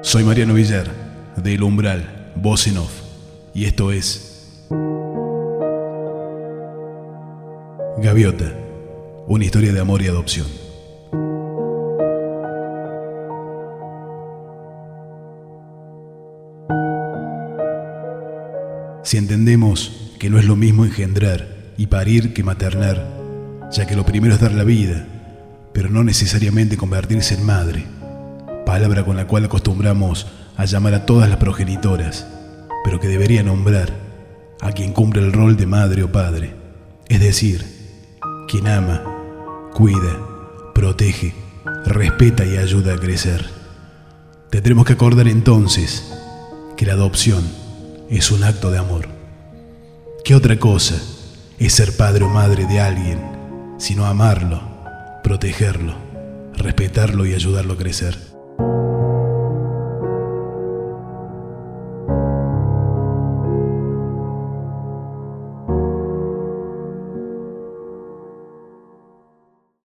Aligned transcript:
Soy 0.00 0.22
Mariano 0.22 0.54
Villar, 0.54 0.86
de 1.36 1.54
El 1.54 1.62
Umbral, 1.64 2.32
Voz 2.36 2.68
Off, 2.76 3.02
y 3.52 3.64
esto 3.64 3.90
es 3.90 4.64
Gaviota, 7.98 8.54
una 9.26 9.44
historia 9.44 9.72
de 9.72 9.80
amor 9.80 10.00
y 10.00 10.06
adopción. 10.06 10.46
Si 19.02 19.16
entendemos 19.16 20.14
que 20.20 20.30
no 20.30 20.38
es 20.38 20.44
lo 20.44 20.54
mismo 20.54 20.84
engendrar 20.84 21.48
y 21.76 21.88
parir 21.88 22.32
que 22.32 22.44
maternar, 22.44 23.04
ya 23.72 23.86
que 23.86 23.96
lo 23.96 24.06
primero 24.06 24.34
es 24.34 24.40
dar 24.40 24.52
la 24.52 24.64
vida, 24.64 25.06
pero 25.72 25.90
no 25.90 26.04
necesariamente 26.04 26.76
convertirse 26.76 27.34
en 27.34 27.44
madre, 27.44 27.97
palabra 28.68 29.02
con 29.02 29.16
la 29.16 29.26
cual 29.26 29.46
acostumbramos 29.46 30.26
a 30.58 30.66
llamar 30.66 30.92
a 30.92 31.06
todas 31.06 31.26
las 31.30 31.38
progenitoras, 31.38 32.26
pero 32.84 33.00
que 33.00 33.08
debería 33.08 33.42
nombrar 33.42 33.94
a 34.60 34.72
quien 34.72 34.92
cumple 34.92 35.22
el 35.22 35.32
rol 35.32 35.56
de 35.56 35.64
madre 35.64 36.02
o 36.02 36.12
padre, 36.12 36.54
es 37.08 37.18
decir, 37.18 37.64
quien 38.46 38.68
ama, 38.68 39.02
cuida, 39.72 40.18
protege, 40.74 41.32
respeta 41.86 42.44
y 42.44 42.58
ayuda 42.58 42.92
a 42.92 42.98
crecer. 42.98 43.46
Tendremos 44.50 44.84
que 44.84 44.92
acordar 44.92 45.28
entonces 45.28 46.04
que 46.76 46.84
la 46.84 46.92
adopción 46.92 47.42
es 48.10 48.30
un 48.30 48.44
acto 48.44 48.70
de 48.70 48.76
amor. 48.76 49.08
¿Qué 50.26 50.34
otra 50.34 50.58
cosa 50.58 50.96
es 51.58 51.72
ser 51.72 51.96
padre 51.96 52.24
o 52.24 52.28
madre 52.28 52.66
de 52.66 52.80
alguien, 52.80 53.18
sino 53.78 54.04
amarlo, 54.04 54.60
protegerlo, 55.24 55.94
respetarlo 56.54 57.24
y 57.24 57.32
ayudarlo 57.32 57.72
a 57.72 57.78
crecer? 57.78 58.28